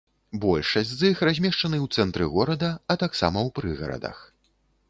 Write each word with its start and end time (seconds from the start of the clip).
Большасць 0.45 0.93
з 1.01 1.11
іх 1.13 1.21
размешчаны 1.29 1.77
ў 1.85 1.97
цэнтры 1.97 2.25
горада, 2.39 2.73
а 2.95 2.99
таксама 3.05 3.37
ў 3.47 3.59
прыгарадах. 3.61 4.17